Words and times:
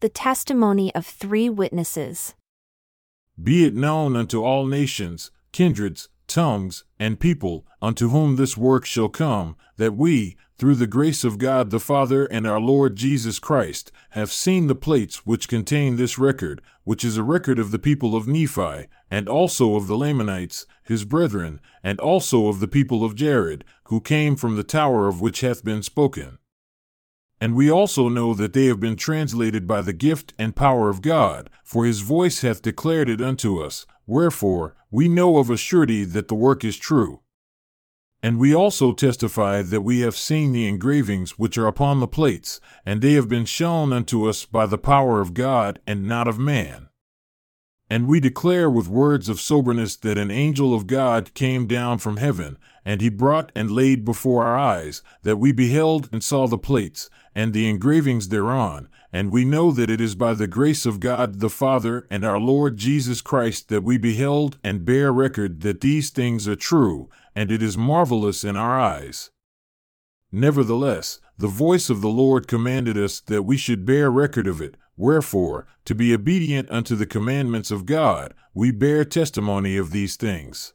The 0.00 0.08
testimony 0.10 0.94
of 0.94 1.06
three 1.06 1.48
witnesses. 1.48 2.34
Be 3.42 3.64
it 3.64 3.74
known 3.74 4.14
unto 4.14 4.44
all 4.44 4.66
nations, 4.66 5.30
kindreds, 5.52 6.10
tongues, 6.26 6.84
and 6.98 7.18
people, 7.18 7.66
unto 7.80 8.10
whom 8.10 8.36
this 8.36 8.58
work 8.58 8.84
shall 8.84 9.08
come, 9.08 9.56
that 9.78 9.96
we, 9.96 10.36
through 10.58 10.74
the 10.74 10.86
grace 10.86 11.24
of 11.24 11.38
God 11.38 11.70
the 11.70 11.80
Father 11.80 12.26
and 12.26 12.46
our 12.46 12.60
Lord 12.60 12.96
Jesus 12.96 13.38
Christ, 13.38 13.90
have 14.10 14.30
seen 14.30 14.66
the 14.66 14.74
plates 14.74 15.24
which 15.24 15.48
contain 15.48 15.96
this 15.96 16.18
record, 16.18 16.60
which 16.84 17.02
is 17.02 17.16
a 17.16 17.22
record 17.22 17.58
of 17.58 17.70
the 17.70 17.78
people 17.78 18.14
of 18.14 18.28
Nephi, 18.28 18.88
and 19.10 19.30
also 19.30 19.76
of 19.76 19.86
the 19.86 19.96
Lamanites, 19.96 20.66
his 20.82 21.06
brethren, 21.06 21.58
and 21.82 21.98
also 22.00 22.48
of 22.48 22.60
the 22.60 22.68
people 22.68 23.02
of 23.02 23.14
Jared, 23.14 23.64
who 23.84 24.02
came 24.02 24.36
from 24.36 24.56
the 24.56 24.62
tower 24.62 25.08
of 25.08 25.22
which 25.22 25.40
hath 25.40 25.64
been 25.64 25.82
spoken. 25.82 26.36
And 27.40 27.54
we 27.54 27.70
also 27.70 28.08
know 28.08 28.32
that 28.34 28.54
they 28.54 28.66
have 28.66 28.80
been 28.80 28.96
translated 28.96 29.66
by 29.66 29.82
the 29.82 29.92
gift 29.92 30.32
and 30.38 30.56
power 30.56 30.88
of 30.88 31.02
God, 31.02 31.50
for 31.62 31.84
his 31.84 32.00
voice 32.00 32.40
hath 32.40 32.62
declared 32.62 33.08
it 33.08 33.20
unto 33.20 33.62
us. 33.62 33.86
Wherefore, 34.06 34.74
we 34.90 35.08
know 35.08 35.38
of 35.38 35.50
a 35.50 35.56
surety 35.56 36.04
that 36.04 36.28
the 36.28 36.34
work 36.34 36.64
is 36.64 36.78
true. 36.78 37.20
And 38.22 38.38
we 38.38 38.54
also 38.54 38.92
testify 38.92 39.62
that 39.62 39.82
we 39.82 40.00
have 40.00 40.16
seen 40.16 40.52
the 40.52 40.66
engravings 40.66 41.38
which 41.38 41.58
are 41.58 41.66
upon 41.66 42.00
the 42.00 42.08
plates, 42.08 42.60
and 42.84 43.02
they 43.02 43.12
have 43.12 43.28
been 43.28 43.44
shown 43.44 43.92
unto 43.92 44.28
us 44.28 44.46
by 44.46 44.66
the 44.66 44.78
power 44.78 45.20
of 45.20 45.34
God 45.34 45.78
and 45.86 46.08
not 46.08 46.26
of 46.26 46.38
man. 46.38 46.88
And 47.88 48.08
we 48.08 48.18
declare 48.18 48.68
with 48.68 48.88
words 48.88 49.28
of 49.28 49.40
soberness 49.40 49.96
that 49.96 50.18
an 50.18 50.30
angel 50.30 50.74
of 50.74 50.88
God 50.88 51.34
came 51.34 51.66
down 51.66 51.98
from 51.98 52.16
heaven, 52.16 52.58
and 52.84 53.00
he 53.00 53.08
brought 53.08 53.52
and 53.54 53.70
laid 53.70 54.04
before 54.04 54.44
our 54.44 54.58
eyes, 54.58 55.02
that 55.22 55.36
we 55.36 55.52
beheld 55.52 56.08
and 56.10 56.22
saw 56.22 56.48
the 56.48 56.58
plates, 56.58 57.08
and 57.34 57.52
the 57.52 57.68
engravings 57.68 58.28
thereon, 58.28 58.88
and 59.12 59.30
we 59.30 59.44
know 59.44 59.70
that 59.70 59.90
it 59.90 60.00
is 60.00 60.14
by 60.14 60.34
the 60.34 60.46
grace 60.46 60.84
of 60.84 61.00
God 61.00 61.38
the 61.38 61.48
Father 61.48 62.06
and 62.10 62.24
our 62.24 62.40
Lord 62.40 62.76
Jesus 62.76 63.20
Christ 63.20 63.68
that 63.68 63.84
we 63.84 63.98
beheld 63.98 64.58
and 64.64 64.84
bear 64.84 65.12
record 65.12 65.60
that 65.60 65.80
these 65.80 66.10
things 66.10 66.48
are 66.48 66.56
true, 66.56 67.08
and 67.34 67.52
it 67.52 67.62
is 67.62 67.78
marvelous 67.78 68.42
in 68.42 68.56
our 68.56 68.80
eyes. 68.80 69.30
Nevertheless, 70.32 71.20
the 71.38 71.46
voice 71.46 71.88
of 71.88 72.00
the 72.00 72.08
Lord 72.08 72.48
commanded 72.48 72.98
us 72.98 73.20
that 73.20 73.44
we 73.44 73.56
should 73.56 73.86
bear 73.86 74.10
record 74.10 74.46
of 74.46 74.60
it. 74.60 74.76
Wherefore, 74.96 75.66
to 75.84 75.94
be 75.94 76.14
obedient 76.14 76.70
unto 76.70 76.96
the 76.96 77.06
commandments 77.06 77.70
of 77.70 77.86
God, 77.86 78.34
we 78.54 78.70
bear 78.70 79.04
testimony 79.04 79.76
of 79.76 79.90
these 79.90 80.16
things. 80.16 80.72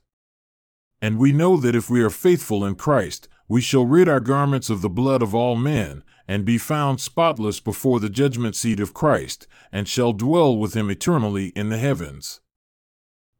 And 1.01 1.17
we 1.17 1.31
know 1.31 1.57
that 1.57 1.75
if 1.75 1.89
we 1.89 2.03
are 2.03 2.11
faithful 2.11 2.63
in 2.63 2.75
Christ, 2.75 3.27
we 3.47 3.61
shall 3.61 3.85
rid 3.85 4.07
our 4.07 4.19
garments 4.19 4.69
of 4.69 4.81
the 4.81 4.89
blood 4.89 5.21
of 5.21 5.33
all 5.33 5.55
men, 5.55 6.03
and 6.27 6.45
be 6.45 6.57
found 6.57 7.01
spotless 7.01 7.59
before 7.59 7.99
the 7.99 8.09
judgment 8.09 8.55
seat 8.55 8.79
of 8.79 8.93
Christ, 8.93 9.47
and 9.71 9.87
shall 9.87 10.13
dwell 10.13 10.55
with 10.55 10.75
him 10.75 10.89
eternally 10.89 11.47
in 11.47 11.69
the 11.69 11.77
heavens. 11.77 12.39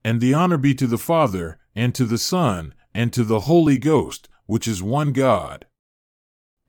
And 0.03 0.19
the 0.19 0.33
honor 0.33 0.57
be 0.57 0.73
to 0.75 0.87
the 0.87 0.97
Father, 0.97 1.59
and 1.75 1.93
to 1.95 2.05
the 2.05 2.17
Son, 2.17 2.73
and 2.93 3.13
to 3.13 3.23
the 3.23 3.41
Holy 3.41 3.77
Ghost, 3.77 4.27
which 4.47 4.67
is 4.67 4.83
one 4.83 5.13
God. 5.13 5.65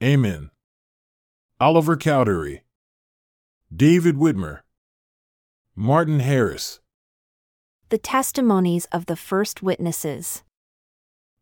Amen. 0.01 0.51
Oliver 1.59 1.97
Cowdery, 1.97 2.62
David 3.75 4.17
Whitmer, 4.17 4.59
Martin 5.75 6.19
Harris. 6.19 6.79
The 7.89 7.97
testimonies 7.97 8.85
of 8.91 9.07
the 9.07 9.15
first 9.15 9.63
witnesses. 9.63 10.43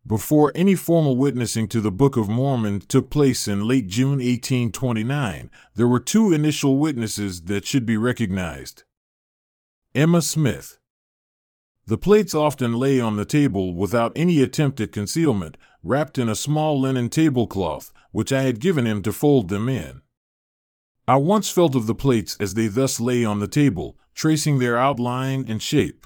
Before 0.08 0.54
any 0.56 0.76
formal 0.76 1.18
witnessing 1.18 1.68
to 1.70 1.82
the 1.82 1.92
Book 1.92 2.16
of 2.16 2.30
Mormon 2.30 2.80
took 2.82 3.10
place 3.10 3.50
in 3.50 3.68
late 3.68 3.88
June 3.88 4.20
1829, 4.20 5.52
there 5.76 5.88
were 5.90 6.00
two 6.00 6.32
initial 6.32 6.78
witnesses 6.78 7.42
that 7.44 7.66
should 7.66 7.86
be 7.86 7.98
recognized. 7.98 8.84
Emma 9.94 10.22
Smith. 10.22 10.78
The 11.86 11.98
plates 11.98 12.34
often 12.34 12.80
lay 12.80 13.02
on 13.02 13.18
the 13.18 13.26
table 13.26 13.74
without 13.74 14.14
any 14.16 14.42
attempt 14.42 14.80
at 14.80 14.94
concealment, 14.94 15.58
wrapped 15.84 16.18
in 16.18 16.30
a 16.30 16.36
small 16.36 16.80
linen 16.80 17.10
tablecloth, 17.10 17.92
which 18.12 18.32
I 18.32 18.44
had 18.44 18.62
given 18.62 18.86
him 18.86 19.02
to 19.02 19.12
fold 19.12 19.50
them 19.50 19.68
in. 19.68 20.02
I 21.08 21.16
once 21.16 21.50
felt 21.50 21.76
of 21.76 21.88
the 21.88 21.96
plates 21.96 22.38
as 22.40 22.54
they 22.54 22.68
thus 22.68 23.00
lay 23.00 23.26
on 23.26 23.40
the 23.40 23.48
table, 23.48 23.98
tracing 24.14 24.60
their 24.60 24.78
outline 24.78 25.46
and 25.48 25.62
shape. 25.62 26.06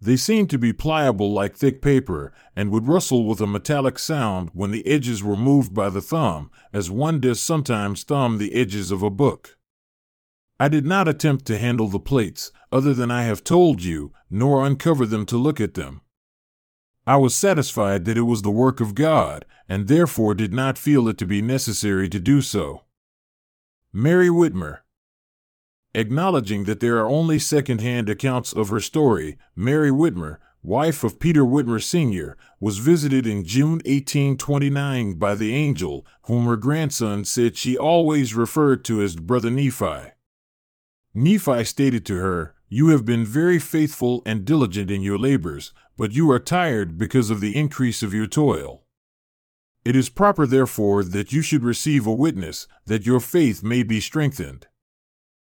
They 0.00 0.16
seemed 0.16 0.50
to 0.50 0.58
be 0.58 0.72
pliable 0.72 1.32
like 1.32 1.56
thick 1.56 1.80
paper, 1.80 2.32
and 2.54 2.70
would 2.70 2.88
rustle 2.88 3.24
with 3.24 3.40
a 3.40 3.46
metallic 3.46 3.98
sound 3.98 4.50
when 4.52 4.70
the 4.70 4.86
edges 4.86 5.22
were 5.22 5.36
moved 5.36 5.72
by 5.72 5.88
the 5.88 6.02
thumb, 6.02 6.50
as 6.72 6.90
one 6.90 7.20
does 7.20 7.40
sometimes 7.40 8.02
thumb 8.02 8.36
the 8.36 8.54
edges 8.54 8.90
of 8.90 9.02
a 9.02 9.08
book. 9.08 9.56
I 10.60 10.68
did 10.68 10.84
not 10.84 11.08
attempt 11.08 11.46
to 11.46 11.58
handle 11.58 11.88
the 11.88 11.98
plates, 11.98 12.52
other 12.70 12.92
than 12.92 13.10
I 13.10 13.22
have 13.22 13.44
told 13.44 13.82
you, 13.82 14.12
nor 14.28 14.66
uncover 14.66 15.06
them 15.06 15.24
to 15.26 15.38
look 15.38 15.60
at 15.60 15.74
them. 15.74 16.02
I 17.06 17.16
was 17.16 17.34
satisfied 17.34 18.04
that 18.04 18.18
it 18.18 18.22
was 18.22 18.42
the 18.42 18.50
work 18.50 18.80
of 18.80 18.94
God, 18.94 19.44
and 19.68 19.88
therefore 19.88 20.34
did 20.34 20.52
not 20.52 20.78
feel 20.78 21.08
it 21.08 21.16
to 21.18 21.26
be 21.26 21.40
necessary 21.40 22.08
to 22.08 22.20
do 22.20 22.42
so. 22.42 22.82
Mary 23.96 24.28
Whitmer. 24.28 24.78
Acknowledging 25.94 26.64
that 26.64 26.80
there 26.80 26.98
are 26.98 27.08
only 27.08 27.38
second 27.38 27.80
hand 27.80 28.08
accounts 28.08 28.52
of 28.52 28.70
her 28.70 28.80
story, 28.80 29.38
Mary 29.54 29.92
Whitmer, 29.92 30.38
wife 30.64 31.04
of 31.04 31.20
Peter 31.20 31.44
Whitmer 31.44 31.80
Sr., 31.80 32.36
was 32.58 32.78
visited 32.78 33.24
in 33.24 33.44
June 33.44 33.74
1829 33.86 35.14
by 35.14 35.36
the 35.36 35.54
angel, 35.54 36.04
whom 36.22 36.46
her 36.46 36.56
grandson 36.56 37.24
said 37.24 37.56
she 37.56 37.78
always 37.78 38.34
referred 38.34 38.84
to 38.86 39.00
as 39.00 39.14
Brother 39.14 39.48
Nephi. 39.48 40.10
Nephi 41.14 41.62
stated 41.62 42.04
to 42.06 42.16
her, 42.16 42.56
You 42.68 42.88
have 42.88 43.04
been 43.04 43.24
very 43.24 43.60
faithful 43.60 44.24
and 44.26 44.44
diligent 44.44 44.90
in 44.90 45.02
your 45.02 45.18
labors, 45.18 45.72
but 45.96 46.10
you 46.10 46.28
are 46.32 46.40
tired 46.40 46.98
because 46.98 47.30
of 47.30 47.40
the 47.40 47.54
increase 47.54 48.02
of 48.02 48.12
your 48.12 48.26
toil. 48.26 48.83
It 49.84 49.94
is 49.94 50.08
proper, 50.08 50.46
therefore, 50.46 51.04
that 51.04 51.32
you 51.32 51.42
should 51.42 51.62
receive 51.62 52.06
a 52.06 52.12
witness, 52.12 52.66
that 52.86 53.04
your 53.04 53.20
faith 53.20 53.62
may 53.62 53.82
be 53.82 54.00
strengthened. 54.00 54.66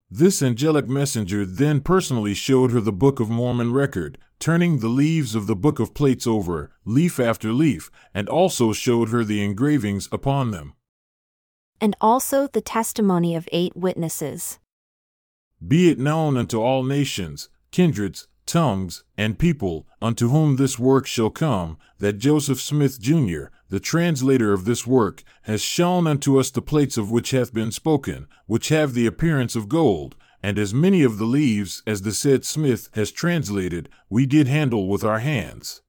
This 0.09 0.41
angelic 0.41 0.87
messenger 0.87 1.45
then 1.45 1.81
personally 1.81 2.33
showed 2.33 2.71
her 2.71 2.81
the 2.81 2.91
Book 2.91 3.19
of 3.19 3.29
Mormon 3.29 3.71
record, 3.73 4.17
turning 4.39 4.79
the 4.79 4.87
leaves 4.87 5.35
of 5.35 5.47
the 5.47 5.55
Book 5.55 5.79
of 5.79 5.93
Plates 5.93 6.25
over, 6.25 6.71
leaf 6.85 7.19
after 7.19 7.53
leaf, 7.53 7.91
and 8.13 8.27
also 8.27 8.73
showed 8.73 9.09
her 9.09 9.23
the 9.23 9.43
engravings 9.43 10.09
upon 10.11 10.51
them. 10.51 10.73
And 11.79 11.95
also 12.01 12.47
the 12.47 12.61
testimony 12.61 13.35
of 13.35 13.49
eight 13.51 13.75
witnesses. 13.75 14.59
Be 15.65 15.89
it 15.89 15.99
known 15.99 16.37
unto 16.37 16.61
all 16.61 16.83
nations, 16.83 17.49
kindreds, 17.71 18.27
tongues, 18.45 19.03
and 19.17 19.39
people, 19.39 19.87
unto 20.01 20.29
whom 20.29 20.55
this 20.55 20.77
work 20.79 21.07
shall 21.07 21.29
come, 21.29 21.77
that 21.99 22.19
Joseph 22.19 22.61
Smith, 22.61 22.99
Jr., 22.99 23.45
the 23.69 23.79
translator 23.79 24.53
of 24.53 24.65
this 24.65 24.85
work, 24.85 25.23
has 25.43 25.61
shown 25.61 26.07
unto 26.07 26.39
us 26.39 26.51
the 26.51 26.61
plates 26.61 26.97
of 26.97 27.11
which 27.11 27.31
hath 27.31 27.53
been 27.53 27.71
spoken, 27.71 28.27
which 28.45 28.69
have 28.69 28.93
the 28.93 29.05
appearance 29.05 29.55
of 29.55 29.69
gold, 29.69 30.15
and 30.43 30.59
as 30.59 30.73
many 30.73 31.01
of 31.01 31.17
the 31.17 31.25
leaves 31.25 31.81
as 31.87 32.03
the 32.03 32.11
said 32.11 32.45
Smith 32.45 32.89
has 32.93 33.11
translated, 33.11 33.89
we 34.09 34.25
did 34.25 34.47
handle 34.47 34.87
with 34.87 35.03
our 35.03 35.19
hands. 35.19 35.81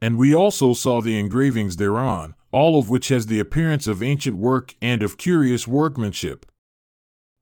And 0.00 0.18
we 0.18 0.34
also 0.34 0.74
saw 0.74 1.00
the 1.00 1.18
engravings 1.18 1.76
thereon, 1.76 2.34
all 2.52 2.78
of 2.78 2.90
which 2.90 3.08
has 3.08 3.26
the 3.26 3.40
appearance 3.40 3.86
of 3.86 4.02
ancient 4.02 4.36
work 4.36 4.74
and 4.82 5.02
of 5.02 5.16
curious 5.16 5.66
workmanship. 5.66 6.44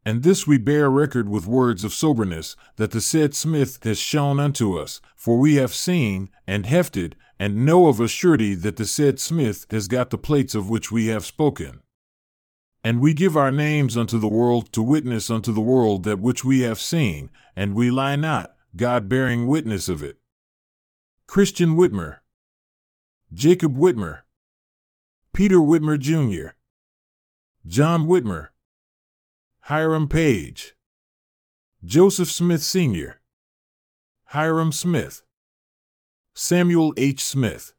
And 0.05 0.23
this 0.23 0.47
we 0.47 0.59
bear 0.59 0.91
record 0.91 1.29
with 1.29 1.47
words 1.47 1.85
of 1.85 1.93
soberness, 1.93 2.57
that 2.77 2.91
the 2.91 3.01
said 3.01 3.35
Smith 3.35 3.79
has 3.85 3.99
shown 3.99 4.41
unto 4.41 4.77
us, 4.77 5.01
for 5.15 5.39
we 5.39 5.55
have 5.57 5.73
seen, 5.73 6.29
and 6.47 6.67
hefted, 6.67 7.15
and 7.39 7.65
know 7.65 7.87
of 7.87 8.01
a 8.01 8.09
surety 8.09 8.55
that 8.55 8.77
the 8.77 8.85
said 8.85 9.21
Smith 9.21 9.67
has 9.71 9.87
got 9.89 10.11
the 10.11 10.19
plates 10.19 10.55
of 10.55 10.69
which 10.69 10.91
we 10.91 11.07
have 11.07 11.25
spoken. 11.25 11.81
And 12.83 13.01
we 13.01 13.15
give 13.15 13.37
our 13.37 13.53
names 13.53 13.97
unto 13.97 14.19
the 14.19 14.29
world 14.29 14.73
to 14.73 14.83
witness 14.83 15.31
unto 15.31 15.53
the 15.53 15.61
world 15.61 16.03
that 16.03 16.19
which 16.19 16.45
we 16.45 16.61
have 16.61 16.81
seen, 16.81 17.31
and 17.55 17.75
we 17.75 17.91
lie 17.91 18.17
not, 18.17 18.57
God 18.75 19.09
bearing 19.09 19.47
witness 19.47 19.89
of 19.89 20.03
it. 20.03 20.19
Christian 21.29 21.77
Whitmer, 21.77 22.19
Jacob 23.33 23.77
Whitmer, 23.77 24.23
Peter 25.33 25.59
Whitmer 25.59 25.99
Jr., 25.99 26.55
John 27.67 28.07
Whitmer, 28.07 28.49
Hiram 29.67 30.09
Page, 30.09 30.75
Joseph 31.85 32.29
Smith 32.29 32.65
Sr., 32.65 33.21
Hyrum 34.33 34.73
Smith, 34.73 35.23
Samuel 36.35 36.93
H. 36.97 37.23
Smith. 37.23 37.73